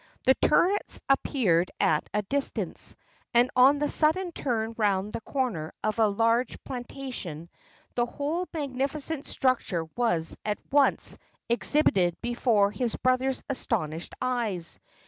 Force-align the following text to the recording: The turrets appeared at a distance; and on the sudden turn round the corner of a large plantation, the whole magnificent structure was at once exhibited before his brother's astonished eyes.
The 0.23 0.33
turrets 0.33 0.99
appeared 1.09 1.69
at 1.79 2.09
a 2.11 2.23
distance; 2.23 2.95
and 3.35 3.51
on 3.55 3.77
the 3.77 3.87
sudden 3.87 4.31
turn 4.31 4.73
round 4.75 5.13
the 5.13 5.21
corner 5.21 5.73
of 5.83 5.99
a 5.99 6.07
large 6.07 6.57
plantation, 6.63 7.49
the 7.93 8.07
whole 8.07 8.47
magnificent 8.51 9.27
structure 9.27 9.83
was 9.95 10.35
at 10.43 10.57
once 10.71 11.19
exhibited 11.49 12.19
before 12.19 12.71
his 12.71 12.95
brother's 12.95 13.43
astonished 13.47 14.15
eyes. 14.19 14.79